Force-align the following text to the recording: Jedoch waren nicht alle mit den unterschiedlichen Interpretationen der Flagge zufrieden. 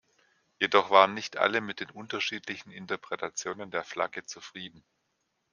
Jedoch 0.59 0.89
waren 0.89 1.13
nicht 1.13 1.37
alle 1.37 1.61
mit 1.61 1.79
den 1.79 1.91
unterschiedlichen 1.91 2.71
Interpretationen 2.71 3.69
der 3.69 3.83
Flagge 3.83 4.25
zufrieden. 4.25 4.83